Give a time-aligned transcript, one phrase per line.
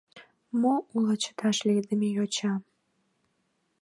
[0.61, 2.53] —Мо уло, чыташ лийдыме йоча?